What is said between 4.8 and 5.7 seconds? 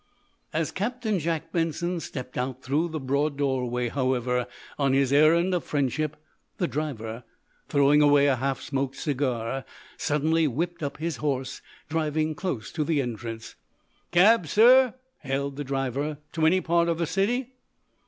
his errand of